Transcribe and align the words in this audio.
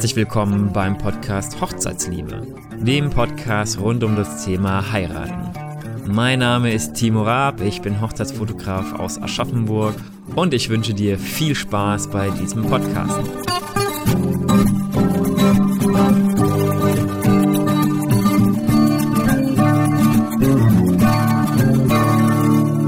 Herzlich 0.00 0.16
willkommen 0.16 0.72
beim 0.72 0.96
Podcast 0.96 1.60
Hochzeitsliebe, 1.60 2.46
dem 2.78 3.10
Podcast 3.10 3.78
rund 3.78 4.02
um 4.02 4.16
das 4.16 4.46
Thema 4.46 4.92
Heiraten. 4.92 5.52
Mein 6.10 6.38
Name 6.38 6.72
ist 6.72 6.94
Timo 6.94 7.22
Raab, 7.22 7.60
ich 7.60 7.82
bin 7.82 8.00
Hochzeitsfotograf 8.00 8.94
aus 8.98 9.20
Aschaffenburg 9.20 9.94
und 10.34 10.54
ich 10.54 10.70
wünsche 10.70 10.94
dir 10.94 11.18
viel 11.18 11.54
Spaß 11.54 12.08
bei 12.08 12.30
diesem 12.30 12.62
Podcast. 12.62 13.20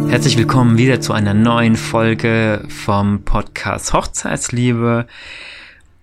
Herzlich 0.08 0.38
willkommen 0.38 0.78
wieder 0.78 1.02
zu 1.02 1.12
einer 1.12 1.34
neuen 1.34 1.76
Folge 1.76 2.64
vom 2.70 3.22
Podcast 3.24 3.92
Hochzeitsliebe. 3.92 5.06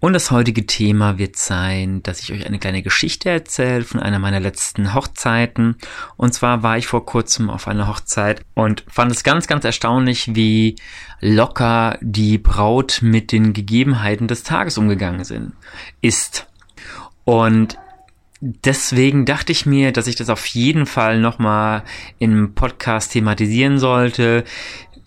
Und 0.02 0.14
das 0.14 0.32
heutige 0.32 0.66
Thema 0.66 1.18
wird 1.18 1.36
sein, 1.36 2.02
dass 2.04 2.22
ich 2.22 2.32
euch 2.32 2.46
eine 2.46 2.58
kleine 2.58 2.82
Geschichte 2.82 3.30
erzähle 3.30 3.84
von 3.84 4.00
einer 4.00 4.20
meiner 4.20 4.40
letzten 4.40 4.94
Hochzeiten. 4.94 5.76
Und 6.16 6.34
zwar 6.34 6.64
war 6.64 6.78
ich 6.78 6.88
vor 6.88 7.06
kurzem 7.06 7.50
auf 7.50 7.68
einer 7.68 7.88
Hochzeit 7.88 8.42
und 8.54 8.86
fand 8.88 9.12
es 9.12 9.26
ganz, 9.26 9.48
ganz 9.48 9.66
erstaunlich, 9.66 10.36
wie 10.36 10.76
locker 11.20 11.98
die 12.02 12.38
Braut 12.38 13.00
mit 13.02 13.34
den 13.34 13.52
Gegebenheiten 13.52 14.30
des 14.30 14.44
Tages 14.44 14.78
umgegangen 14.78 15.26
sind, 15.26 15.52
ist. 16.00 16.48
Und 17.26 17.78
deswegen 18.40 19.26
dachte 19.26 19.52
ich 19.52 19.66
mir, 19.66 19.92
dass 19.92 20.08
ich 20.08 20.16
das 20.16 20.30
auf 20.30 20.46
jeden 20.46 20.86
Fall 20.86 21.20
nochmal 21.20 21.84
im 22.20 22.54
Podcast 22.54 23.12
thematisieren 23.12 23.80
sollte, 23.80 24.46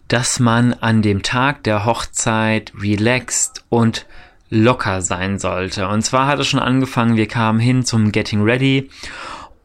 dass 0.08 0.38
man 0.38 0.74
an 0.74 1.00
dem 1.00 1.22
Tag 1.22 1.64
der 1.64 1.86
Hochzeit 1.86 2.72
relaxed 2.78 3.64
und 3.70 4.06
locker 4.52 5.00
sein 5.00 5.38
sollte. 5.38 5.88
Und 5.88 6.02
zwar 6.02 6.26
hat 6.26 6.38
es 6.38 6.46
schon 6.46 6.60
angefangen, 6.60 7.16
wir 7.16 7.26
kamen 7.26 7.58
hin 7.58 7.84
zum 7.84 8.12
Getting 8.12 8.42
Ready 8.42 8.90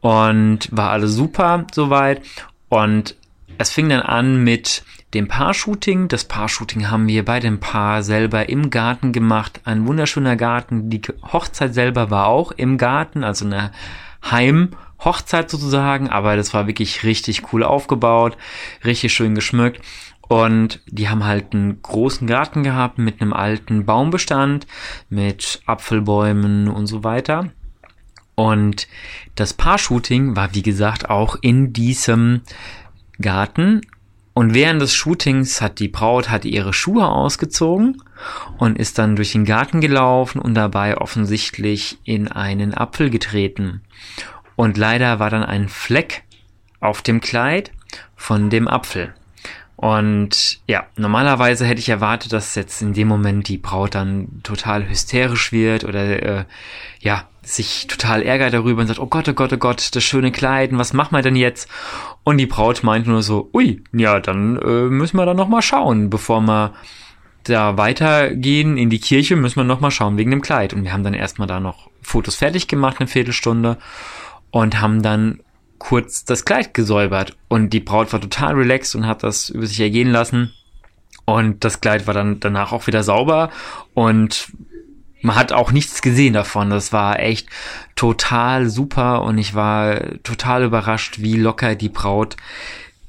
und 0.00 0.68
war 0.72 0.90
alles 0.90 1.12
super 1.12 1.66
soweit. 1.72 2.22
Und 2.70 3.14
es 3.58 3.70
fing 3.70 3.90
dann 3.90 4.00
an 4.00 4.42
mit 4.42 4.82
dem 5.12 5.28
Paar-Shooting. 5.28 6.08
Das 6.08 6.24
Paar-Shooting 6.24 6.90
haben 6.90 7.06
wir 7.06 7.22
bei 7.22 7.38
dem 7.38 7.60
Paar 7.60 8.02
selber 8.02 8.48
im 8.48 8.70
Garten 8.70 9.12
gemacht. 9.12 9.60
Ein 9.64 9.86
wunderschöner 9.86 10.36
Garten. 10.36 10.88
Die 10.88 11.02
Hochzeit 11.32 11.74
selber 11.74 12.10
war 12.10 12.26
auch 12.26 12.52
im 12.52 12.78
Garten, 12.78 13.24
also 13.24 13.44
eine 13.44 13.72
Heim-Hochzeit 14.30 15.50
sozusagen. 15.50 16.08
Aber 16.08 16.36
das 16.36 16.54
war 16.54 16.66
wirklich 16.66 17.04
richtig 17.04 17.52
cool 17.52 17.62
aufgebaut, 17.62 18.38
richtig 18.86 19.12
schön 19.12 19.34
geschmückt. 19.34 19.82
Und 20.28 20.80
die 20.86 21.08
haben 21.08 21.24
halt 21.24 21.54
einen 21.54 21.80
großen 21.80 22.26
Garten 22.26 22.62
gehabt 22.62 22.98
mit 22.98 23.20
einem 23.20 23.32
alten 23.32 23.86
Baumbestand, 23.86 24.66
mit 25.08 25.62
Apfelbäumen 25.66 26.68
und 26.68 26.86
so 26.86 27.02
weiter. 27.02 27.50
Und 28.34 28.86
das 29.34 29.54
Paar-Shooting 29.54 30.36
war, 30.36 30.54
wie 30.54 30.62
gesagt, 30.62 31.10
auch 31.10 31.36
in 31.40 31.72
diesem 31.72 32.42
Garten. 33.20 33.80
Und 34.32 34.54
während 34.54 34.80
des 34.80 34.94
Shootings 34.94 35.60
hat 35.60 35.80
die 35.80 35.88
Braut 35.88 36.30
hat 36.30 36.44
ihre 36.44 36.72
Schuhe 36.72 37.08
ausgezogen 37.08 38.00
und 38.58 38.78
ist 38.78 38.98
dann 38.98 39.16
durch 39.16 39.32
den 39.32 39.44
Garten 39.44 39.80
gelaufen 39.80 40.38
und 40.38 40.54
dabei 40.54 40.96
offensichtlich 40.96 41.98
in 42.04 42.28
einen 42.28 42.74
Apfel 42.74 43.10
getreten. 43.10 43.80
Und 44.54 44.76
leider 44.76 45.18
war 45.18 45.30
dann 45.30 45.42
ein 45.42 45.68
Fleck 45.68 46.22
auf 46.78 47.02
dem 47.02 47.20
Kleid 47.20 47.72
von 48.14 48.50
dem 48.50 48.68
Apfel. 48.68 49.14
Und 49.80 50.58
ja, 50.66 50.86
normalerweise 50.96 51.64
hätte 51.64 51.78
ich 51.78 51.88
erwartet, 51.88 52.32
dass 52.32 52.56
jetzt 52.56 52.82
in 52.82 52.94
dem 52.94 53.06
Moment 53.06 53.46
die 53.46 53.58
Braut 53.58 53.94
dann 53.94 54.40
total 54.42 54.88
hysterisch 54.88 55.52
wird 55.52 55.84
oder 55.84 56.20
äh, 56.20 56.44
ja, 56.98 57.28
sich 57.42 57.86
total 57.86 58.22
ärgert 58.22 58.54
darüber 58.54 58.80
und 58.80 58.88
sagt, 58.88 58.98
oh 58.98 59.06
Gott, 59.06 59.28
oh 59.28 59.34
Gott, 59.34 59.52
oh 59.52 59.56
Gott, 59.56 59.94
das 59.94 60.02
schöne 60.02 60.32
Kleid, 60.32 60.70
was 60.72 60.94
machen 60.94 61.14
wir 61.14 61.22
denn 61.22 61.36
jetzt? 61.36 61.70
Und 62.24 62.38
die 62.38 62.46
Braut 62.46 62.82
meint 62.82 63.06
nur 63.06 63.22
so, 63.22 63.50
ui, 63.54 63.80
ja, 63.92 64.18
dann 64.18 64.56
äh, 64.60 64.88
müssen 64.88 65.16
wir 65.16 65.26
da 65.26 65.32
nochmal 65.32 65.62
schauen, 65.62 66.10
bevor 66.10 66.40
wir 66.40 66.72
da 67.44 67.76
weitergehen 67.76 68.78
in 68.78 68.90
die 68.90 68.98
Kirche, 68.98 69.36
müssen 69.36 69.60
wir 69.60 69.64
nochmal 69.64 69.92
schauen 69.92 70.16
wegen 70.16 70.32
dem 70.32 70.42
Kleid. 70.42 70.74
Und 70.74 70.82
wir 70.82 70.92
haben 70.92 71.04
dann 71.04 71.14
erstmal 71.14 71.46
da 71.46 71.60
noch 71.60 71.88
Fotos 72.02 72.34
fertig 72.34 72.66
gemacht, 72.66 72.96
eine 72.98 73.06
Viertelstunde, 73.06 73.78
und 74.50 74.80
haben 74.80 75.02
dann 75.02 75.38
kurz 75.78 76.24
das 76.24 76.44
Kleid 76.44 76.74
gesäubert 76.74 77.36
und 77.48 77.70
die 77.70 77.80
Braut 77.80 78.12
war 78.12 78.20
total 78.20 78.54
relaxed 78.54 78.94
und 78.94 79.06
hat 79.06 79.22
das 79.22 79.48
über 79.48 79.66
sich 79.66 79.80
ergehen 79.80 80.10
lassen. 80.10 80.52
Und 81.24 81.64
das 81.64 81.80
Kleid 81.80 82.06
war 82.06 82.14
dann 82.14 82.40
danach 82.40 82.72
auch 82.72 82.86
wieder 82.86 83.02
sauber 83.02 83.50
und 83.94 84.50
man 85.20 85.36
hat 85.36 85.52
auch 85.52 85.72
nichts 85.72 86.00
gesehen 86.00 86.34
davon. 86.34 86.70
Das 86.70 86.92
war 86.92 87.20
echt 87.20 87.48
total 87.96 88.68
super 88.68 89.22
und 89.22 89.38
ich 89.38 89.54
war 89.54 90.00
total 90.22 90.64
überrascht, 90.64 91.20
wie 91.20 91.36
locker 91.36 91.74
die 91.74 91.88
Braut 91.88 92.36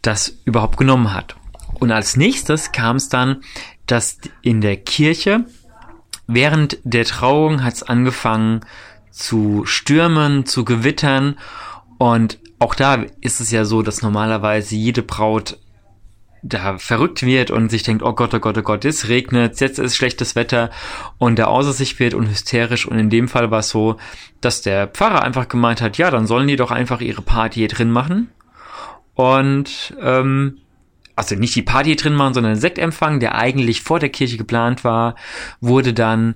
das 0.01 0.38
überhaupt 0.46 0.78
genommen 0.78 1.13
hat. 1.13 1.36
Und 1.75 1.91
als 1.91 2.18
nächstes 2.18 2.72
kam 2.72 2.97
es 2.97 3.09
dann, 3.09 3.41
dass 3.86 4.18
in 4.41 4.62
der 4.62 4.78
Kirche 4.78 5.46
während 6.28 6.78
der 6.84 7.06
Trauung 7.06 7.63
hat 7.63 7.74
es 7.75 7.84
angefangen 7.84 8.62
zu 9.12 9.66
stürmen, 9.66 10.46
zu 10.46 10.63
gewittern 10.63 11.38
und 11.97 12.40
auch 12.59 12.75
da 12.75 13.06
ist 13.22 13.40
es 13.40 13.52
ja 13.52 13.66
so, 13.66 13.81
dass 13.81 14.02
normalerweise 14.02 14.75
jede 14.75 15.02
Braut 15.02 15.58
da 16.42 16.78
verrückt 16.78 17.24
wird 17.24 17.52
und 17.52 17.70
sich 17.70 17.84
denkt, 17.84 18.03
oh 18.03 18.14
Gott, 18.14 18.34
oh 18.34 18.40
Gott, 18.40 18.58
oh 18.58 18.62
Gott, 18.62 18.86
es 18.86 19.09
regnet, 19.09 19.59
jetzt 19.59 19.80
ist 19.80 19.96
schlechtes 19.96 20.36
Wetter 20.36 20.69
und 21.18 21.38
der 21.38 21.50
außer 21.50 21.74
sich 21.74 22.00
wird 22.00 22.14
und 22.14 22.30
hysterisch. 22.30 22.86
Und 22.86 22.98
in 22.98 23.09
dem 23.09 23.28
Fall 23.28 23.52
war 23.52 23.59
es 23.59 23.69
so, 23.69 23.98
dass 24.40 24.62
der 24.62 24.88
Pfarrer 24.88 25.24
einfach 25.24 25.48
gemeint 25.48 25.81
hat, 25.81 25.98
ja, 25.98 26.12
dann 26.12 26.28
sollen 26.28 26.48
die 26.48 26.56
doch 26.56 26.72
einfach 26.72 27.02
ihre 27.02 27.22
Party 27.22 27.59
hier 27.59 27.68
drin 27.68 27.92
machen 27.92 28.30
und 29.16 29.94
ähm, 30.02 30.59
also 31.16 31.36
nicht 31.36 31.56
die 31.56 31.62
Party 31.62 31.98
drin 31.98 32.16
machen, 32.16 32.34
sondern 32.34 32.53
den 32.53 32.62
Sektempfang, 32.62 33.19
der 33.19 33.36
eigentlich 33.36 33.81
vor 33.81 34.00
der 34.00 34.08
Kirche 34.08 34.38
geplant 34.38 34.86
war, 34.86 35.16
wurde 35.59 35.94
dann 35.94 36.36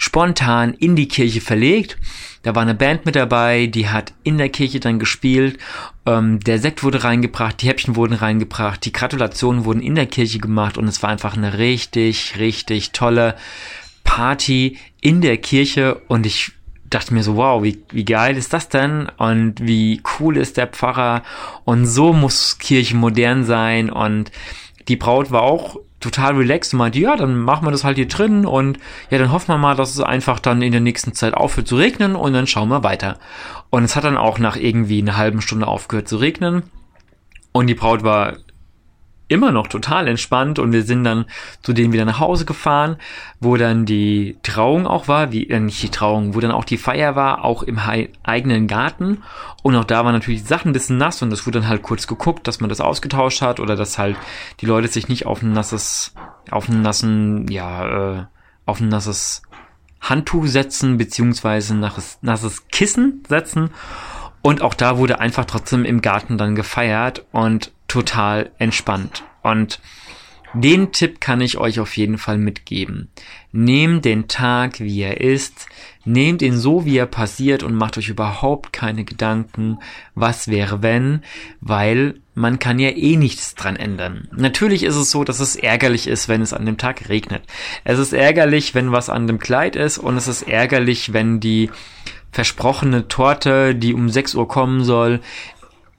spontan 0.00 0.72
in 0.72 0.96
die 0.96 1.08
Kirche 1.08 1.42
verlegt. 1.42 1.98
Da 2.42 2.54
war 2.54 2.62
eine 2.62 2.74
Band 2.74 3.04
mit 3.04 3.16
dabei, 3.16 3.66
die 3.66 3.90
hat 3.90 4.14
in 4.24 4.38
der 4.38 4.48
Kirche 4.48 4.80
dann 4.80 4.98
gespielt. 4.98 5.58
Ähm, 6.06 6.40
der 6.40 6.58
Sekt 6.58 6.82
wurde 6.82 7.04
reingebracht, 7.04 7.60
die 7.60 7.68
Häppchen 7.68 7.96
wurden 7.96 8.14
reingebracht, 8.14 8.82
die 8.86 8.92
Gratulationen 8.92 9.66
wurden 9.66 9.82
in 9.82 9.94
der 9.94 10.06
Kirche 10.06 10.38
gemacht 10.38 10.78
und 10.78 10.88
es 10.88 11.02
war 11.02 11.10
einfach 11.10 11.36
eine 11.36 11.58
richtig, 11.58 12.38
richtig 12.38 12.92
tolle 12.92 13.36
Party 14.02 14.78
in 15.02 15.20
der 15.20 15.36
Kirche 15.36 15.96
und 16.08 16.24
ich 16.24 16.52
dachte 16.88 17.12
mir 17.12 17.22
so, 17.22 17.36
wow, 17.36 17.62
wie, 17.62 17.82
wie 17.90 18.06
geil 18.06 18.38
ist 18.38 18.54
das 18.54 18.70
denn? 18.70 19.06
Und 19.18 19.56
wie 19.60 20.00
cool 20.18 20.38
ist 20.38 20.56
der 20.56 20.66
Pfarrer? 20.66 21.22
Und 21.64 21.84
so 21.84 22.14
muss 22.14 22.58
Kirche 22.58 22.96
modern 22.96 23.44
sein. 23.44 23.90
Und 23.90 24.32
die 24.88 24.96
Braut 24.96 25.30
war 25.30 25.42
auch 25.42 25.78
total 26.00 26.34
relaxed 26.36 26.72
und 26.72 26.78
meinte, 26.78 26.98
ja, 26.98 27.16
dann 27.16 27.38
machen 27.38 27.66
wir 27.66 27.70
das 27.70 27.84
halt 27.84 27.96
hier 27.96 28.08
drin 28.08 28.46
und 28.46 28.78
ja, 29.10 29.18
dann 29.18 29.30
hoffen 29.32 29.48
wir 29.48 29.58
mal, 29.58 29.76
dass 29.76 29.94
es 29.94 30.00
einfach 30.00 30.40
dann 30.40 30.62
in 30.62 30.72
der 30.72 30.80
nächsten 30.80 31.12
Zeit 31.12 31.34
aufhört 31.34 31.68
zu 31.68 31.76
regnen 31.76 32.16
und 32.16 32.32
dann 32.32 32.46
schauen 32.46 32.68
wir 32.68 32.82
weiter. 32.82 33.18
Und 33.68 33.84
es 33.84 33.96
hat 33.96 34.04
dann 34.04 34.16
auch 34.16 34.38
nach 34.38 34.56
irgendwie 34.56 35.00
einer 35.00 35.16
halben 35.16 35.40
Stunde 35.40 35.66
aufgehört 35.66 36.08
zu 36.08 36.16
regnen 36.16 36.64
und 37.52 37.66
die 37.66 37.74
Braut 37.74 38.02
war 38.02 38.38
immer 39.30 39.52
noch 39.52 39.68
total 39.68 40.08
entspannt 40.08 40.58
und 40.58 40.72
wir 40.72 40.82
sind 40.82 41.04
dann 41.04 41.26
zu 41.62 41.72
denen 41.72 41.92
wieder 41.92 42.04
nach 42.04 42.18
Hause 42.18 42.44
gefahren, 42.44 42.96
wo 43.38 43.56
dann 43.56 43.86
die 43.86 44.36
Trauung 44.42 44.86
auch 44.86 45.06
war, 45.06 45.30
wie 45.30 45.48
äh, 45.48 45.60
nicht 45.60 45.82
die 45.82 45.88
Trauung, 45.88 46.34
wo 46.34 46.40
dann 46.40 46.50
auch 46.50 46.64
die 46.64 46.76
Feier 46.76 47.14
war, 47.14 47.44
auch 47.44 47.62
im 47.62 47.78
eigenen 48.24 48.66
Garten. 48.66 49.22
Und 49.62 49.76
auch 49.76 49.84
da 49.84 50.04
waren 50.04 50.14
natürlich 50.14 50.44
Sachen 50.44 50.70
ein 50.70 50.72
bisschen 50.72 50.98
nass 50.98 51.22
und 51.22 51.32
es 51.32 51.46
wurde 51.46 51.60
dann 51.60 51.68
halt 51.68 51.82
kurz 51.82 52.08
geguckt, 52.08 52.48
dass 52.48 52.60
man 52.60 52.68
das 52.68 52.80
ausgetauscht 52.80 53.40
hat 53.40 53.60
oder 53.60 53.76
dass 53.76 53.98
halt 53.98 54.16
die 54.60 54.66
Leute 54.66 54.88
sich 54.88 55.08
nicht 55.08 55.26
auf 55.26 55.42
ein 55.42 55.52
nasses, 55.52 56.12
auf 56.50 56.68
ein 56.68 56.82
nassen, 56.82 57.46
ja, 57.48 58.18
äh, 58.18 58.24
auf 58.66 58.80
ein 58.80 58.88
nasses 58.88 59.42
Handtuch 60.00 60.46
setzen 60.46 60.98
beziehungsweise 60.98 61.76
nasses, 61.76 62.18
nasses 62.20 62.66
Kissen 62.68 63.22
setzen. 63.28 63.70
Und 64.42 64.62
auch 64.62 64.74
da 64.74 64.98
wurde 64.98 65.20
einfach 65.20 65.44
trotzdem 65.44 65.84
im 65.84 66.02
Garten 66.02 66.38
dann 66.38 66.54
gefeiert 66.54 67.26
und 67.30 67.72
total 67.90 68.52
entspannt. 68.58 69.24
Und 69.42 69.80
den 70.54 70.92
Tipp 70.92 71.20
kann 71.20 71.40
ich 71.40 71.58
euch 71.58 71.80
auf 71.80 71.96
jeden 71.96 72.18
Fall 72.18 72.38
mitgeben. 72.38 73.08
Nehmt 73.52 74.04
den 74.04 74.28
Tag, 74.28 74.80
wie 74.80 75.00
er 75.00 75.20
ist, 75.20 75.66
nehmt 76.04 76.42
ihn 76.42 76.56
so, 76.56 76.84
wie 76.84 76.96
er 76.96 77.06
passiert 77.06 77.62
und 77.62 77.74
macht 77.74 77.98
euch 77.98 78.08
überhaupt 78.08 78.72
keine 78.72 79.04
Gedanken, 79.04 79.78
was 80.14 80.48
wäre 80.48 80.82
wenn, 80.82 81.22
weil 81.60 82.14
man 82.34 82.58
kann 82.60 82.78
ja 82.78 82.90
eh 82.90 83.16
nichts 83.16 83.54
dran 83.54 83.76
ändern. 83.76 84.28
Natürlich 84.32 84.84
ist 84.84 84.96
es 84.96 85.10
so, 85.10 85.24
dass 85.24 85.40
es 85.40 85.56
ärgerlich 85.56 86.06
ist, 86.06 86.28
wenn 86.28 86.42
es 86.42 86.52
an 86.52 86.66
dem 86.66 86.78
Tag 86.78 87.08
regnet. 87.08 87.42
Es 87.84 87.98
ist 87.98 88.12
ärgerlich, 88.12 88.74
wenn 88.74 88.92
was 88.92 89.10
an 89.10 89.26
dem 89.26 89.38
Kleid 89.38 89.76
ist 89.76 89.98
und 89.98 90.16
es 90.16 90.28
ist 90.28 90.42
ärgerlich, 90.42 91.12
wenn 91.12 91.40
die 91.40 91.70
versprochene 92.32 93.08
Torte, 93.08 93.74
die 93.74 93.94
um 93.94 94.08
6 94.08 94.36
Uhr 94.36 94.46
kommen 94.46 94.84
soll, 94.84 95.20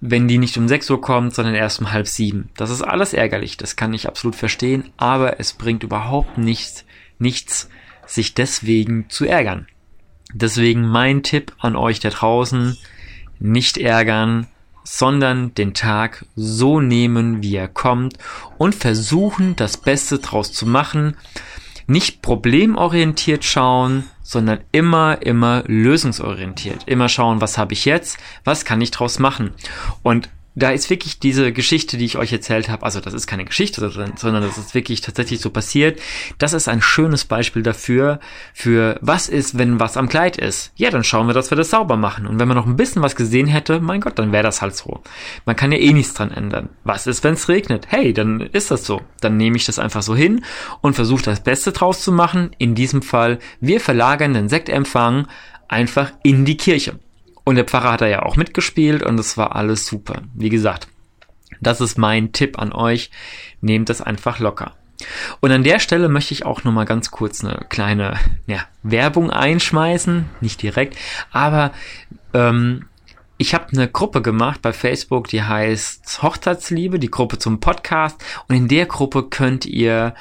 wenn 0.02 0.28
die 0.28 0.40
nicht 0.40 0.58
um 0.58 0.68
6 0.68 0.90
Uhr 0.90 1.00
kommt, 1.00 1.36
sondern 1.36 1.54
erst 1.54 1.80
um 1.80 1.92
halb 1.92 2.08
sieben. 2.08 2.50
Das 2.58 2.72
ist 2.72 2.82
alles 2.82 3.14
ärgerlich, 3.14 3.56
das 3.56 3.76
kann 3.76 3.94
ich 3.94 4.08
absolut 4.08 4.36
verstehen, 4.36 4.90
aber 4.98 5.40
es 5.40 5.54
bringt 5.54 5.84
überhaupt 5.84 6.40
nichts, 6.40 6.86
nichts, 7.20 7.70
sich 8.08 8.34
deswegen 8.34 9.10
zu 9.10 9.26
ärgern. 9.26 9.68
Deswegen 10.34 10.88
mein 10.88 11.24
Tipp 11.24 11.54
an 11.60 11.76
euch 11.76 12.00
da 12.00 12.10
draußen, 12.10 12.78
nicht 13.40 13.78
ärgern, 13.78 14.48
sondern 14.84 15.54
den 15.54 15.76
Tag 15.76 16.26
so 16.36 16.80
nehmen, 16.80 17.44
wie 17.44 17.56
er 17.56 17.68
kommt 17.68 18.18
und 18.58 18.74
versuchen, 18.74 19.56
das 19.56 19.78
Beste 19.78 20.18
draus 20.18 20.52
zu 20.52 20.66
machen. 20.66 21.16
Nicht 21.88 22.22
problemorientiert 22.22 23.44
schauen, 23.44 24.06
sondern 24.22 24.60
immer, 24.72 25.22
immer 25.22 25.64
lösungsorientiert. 25.68 26.88
Immer 26.88 27.10
schauen, 27.10 27.42
was 27.42 27.58
habe 27.58 27.74
ich 27.74 27.86
jetzt, 27.86 28.18
was 28.44 28.66
kann 28.66 28.82
ich 28.82 28.92
draus 28.92 29.20
machen. 29.20 29.52
Und 30.04 30.30
da 30.54 30.72
ist 30.72 30.90
wirklich 30.90 31.20
diese 31.20 31.54
Geschichte, 31.54 31.98
die 31.98 32.06
ich 32.06 32.18
euch 32.18 32.34
erzählt 32.34 32.70
habe, 32.70 32.84
also 32.84 33.00
das 33.00 33.14
ist 33.14 33.26
keine 33.26 33.46
Geschichte, 33.46 33.90
sondern 33.90 34.44
das 34.44 34.58
ist 34.58 34.76
wirklich 34.76 35.00
tatsächlich 35.00 35.40
so 35.40 35.50
passiert. 35.50 36.00
Das 36.40 36.54
ist 36.54 36.68
ein 36.68 36.82
schönes 36.82 37.24
Beispiel 37.24 37.64
dafür, 37.64 38.20
für 38.54 38.98
was 39.02 39.30
ist, 39.30 39.58
wenn 39.58 39.80
was 39.80 39.96
am 39.96 40.10
Kleid 40.10 40.38
ist. 40.38 40.74
Ja, 40.76 40.90
dann 40.90 41.06
schauen 41.06 41.28
wir, 41.28 41.34
dass 41.34 41.52
wir 41.52 41.56
das 41.56 41.70
sauber 41.70 41.96
machen. 41.96 42.28
Und 42.28 42.40
wenn 42.40 42.48
man 42.48 42.58
noch 42.58 42.66
ein 42.66 42.76
bisschen 42.76 43.02
was 43.02 43.16
gesehen 43.16 43.48
hätte, 43.48 43.80
mein 43.80 44.02
Gott, 44.02 44.20
dann 44.20 44.34
wäre 44.34 44.44
das 44.44 44.62
halt 44.62 44.76
so. 44.76 45.02
Man 45.46 45.56
kann 45.56 45.72
ja 45.72 45.78
eh 45.78 45.94
nichts 45.94 46.14
dran 46.14 46.32
ändern. 46.32 46.70
Was 46.84 47.08
ist, 47.08 47.24
wenn 47.24 47.36
es 47.36 47.48
regnet? 47.48 47.88
Hey, 47.90 48.12
dann 48.14 48.42
ist 48.42 48.72
das 48.72 48.86
so. 48.86 49.02
Dann 49.22 49.38
nehme 49.38 49.56
ich 49.56 49.66
das 49.66 49.80
einfach 49.80 50.02
so 50.02 50.16
hin 50.16 50.44
und 50.82 50.96
versuche 50.96 51.24
das 51.24 51.42
Beste 51.42 51.72
draus 51.72 52.02
zu 52.02 52.12
machen. 52.12 52.52
In 52.58 52.76
diesem 52.76 53.02
Fall, 53.02 53.40
wir 53.62 53.80
verlagern 53.80 54.34
den 54.34 54.50
Sektempfang 54.50 55.28
einfach 55.70 56.12
in 56.24 56.44
die 56.44 56.58
Kirche. 56.58 57.00
Und 57.44 57.56
der 57.56 57.66
Pfarrer 57.66 57.94
hat 57.94 58.02
da 58.02 58.08
ja 58.08 58.24
auch 58.24 58.36
mitgespielt 58.36 59.04
und 59.04 59.20
es 59.20 59.38
war 59.38 59.56
alles 59.56 59.86
super. 59.86 60.22
Wie 60.34 60.50
gesagt, 60.50 60.88
das 61.60 61.82
ist 61.82 61.98
mein 61.98 62.32
Tipp 62.32 62.60
an 62.60 62.72
euch. 62.72 63.12
Nehmt 63.62 63.90
das 63.90 64.02
einfach 64.02 64.40
locker. 64.40 64.74
Und 65.40 65.52
an 65.52 65.64
der 65.64 65.80
Stelle 65.80 66.10
möchte 66.10 66.34
ich 66.34 66.46
auch 66.46 66.64
nochmal 66.64 66.86
ganz 66.86 67.12
kurz 67.12 67.44
eine 67.44 67.66
kleine 67.70 68.20
ja, 68.48 68.60
Werbung 68.84 69.32
einschmeißen. 69.32 70.30
Nicht 70.42 70.62
direkt, 70.62 70.98
aber 71.32 71.72
ähm, 72.34 72.86
ich 73.38 73.56
habe 73.56 73.70
eine 73.74 73.88
Gruppe 73.88 74.22
gemacht 74.22 74.62
bei 74.62 74.72
Facebook, 74.72 75.28
die 75.28 75.42
heißt 75.42 76.22
Hochzeitsliebe, 76.22 77.00
die 77.00 77.10
Gruppe 77.10 77.40
zum 77.40 77.60
Podcast. 77.60 78.24
Und 78.48 78.56
in 78.56 78.68
der 78.68 78.86
Gruppe 78.86 79.24
könnt 79.24 79.66
ihr 79.66 80.14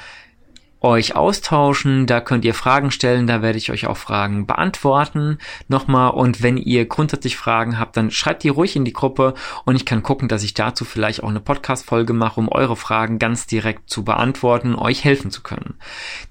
euch 0.81 1.15
austauschen, 1.15 2.07
da 2.07 2.19
könnt 2.19 2.43
ihr 2.43 2.53
Fragen 2.53 2.91
stellen, 2.91 3.27
da 3.27 3.41
werde 3.41 3.57
ich 3.57 3.71
euch 3.71 3.85
auch 3.85 3.97
Fragen 3.97 4.47
beantworten 4.47 5.37
nochmal 5.67 6.11
und 6.11 6.41
wenn 6.41 6.57
ihr 6.57 6.85
grundsätzlich 6.85 7.37
Fragen 7.37 7.79
habt, 7.79 7.95
dann 7.97 8.09
schreibt 8.09 8.43
die 8.43 8.49
ruhig 8.49 8.75
in 8.75 8.85
die 8.85 8.93
Gruppe 8.93 9.35
und 9.65 9.75
ich 9.75 9.85
kann 9.85 10.01
gucken, 10.01 10.27
dass 10.27 10.43
ich 10.43 10.53
dazu 10.53 10.83
vielleicht 10.83 11.23
auch 11.23 11.29
eine 11.29 11.39
Podcast-Folge 11.39 12.13
mache, 12.13 12.39
um 12.39 12.49
eure 12.49 12.75
Fragen 12.75 13.19
ganz 13.19 13.45
direkt 13.45 13.89
zu 13.89 14.03
beantworten, 14.03 14.75
euch 14.75 15.03
helfen 15.03 15.29
zu 15.29 15.41
können. 15.41 15.75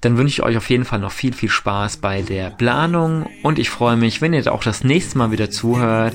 Dann 0.01 0.17
wünsche 0.17 0.35
ich 0.35 0.43
euch 0.43 0.57
auf 0.57 0.69
jeden 0.69 0.85
Fall 0.85 0.99
noch 0.99 1.13
viel, 1.13 1.33
viel 1.33 1.49
Spaß 1.49 1.99
bei 1.99 2.23
der 2.23 2.51
Planung 2.51 3.29
und 3.43 3.59
ich 3.59 3.71
freue 3.71 3.97
mich, 3.97 4.21
wenn 4.21 4.33
ihr 4.33 4.53
auch 4.53 4.65
das 4.65 4.83
nächste 4.83 5.19
Mal 5.19 5.31
wieder 5.31 5.51
zuhört 5.51 6.15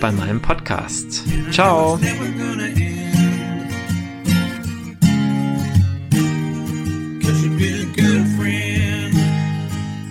bei 0.00 0.10
meinem 0.10 0.40
Podcast. 0.40 1.24
Ciao! 1.50 1.98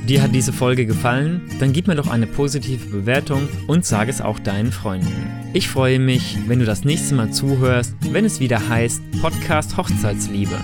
Dir 0.08 0.22
hat 0.22 0.34
diese 0.34 0.54
Folge 0.54 0.86
gefallen? 0.86 1.42
Dann 1.60 1.74
gib 1.74 1.88
mir 1.88 1.96
doch 1.96 2.08
eine 2.08 2.28
positive 2.28 2.86
Bewertung 2.88 3.50
und 3.68 3.86
sag 3.86 4.08
es 4.08 4.22
auch 4.22 4.40
deinen 4.40 4.72
Freunden. 4.72 5.12
Ich 5.52 5.68
freue 5.68 6.00
mich, 6.00 6.38
wenn 6.48 6.60
du 6.60 6.66
das 6.66 6.86
nächste 6.86 7.14
Mal 7.14 7.32
zuhörst, 7.32 7.94
wenn 8.12 8.24
es 8.24 8.40
wieder 8.40 8.70
heißt 8.70 9.02
Podcast 9.22 9.76
Hochzeitsliebe. 9.76 10.58